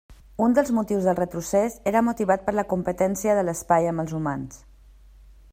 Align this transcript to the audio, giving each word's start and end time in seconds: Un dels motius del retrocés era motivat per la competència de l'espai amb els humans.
Un 0.45 0.53
dels 0.59 0.71
motius 0.77 1.09
del 1.09 1.17
retrocés 1.19 1.75
era 1.93 2.03
motivat 2.09 2.47
per 2.47 2.55
la 2.61 2.65
competència 2.73 3.39
de 3.41 3.47
l'espai 3.51 3.91
amb 3.93 4.07
els 4.07 4.21
humans. 4.23 4.63